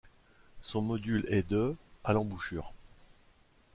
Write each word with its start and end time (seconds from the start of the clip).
Son 0.61 0.81
module 0.81 1.25
est 1.27 1.47
de 1.47 1.75
à 2.03 2.13
l'embouchure. 2.13 2.73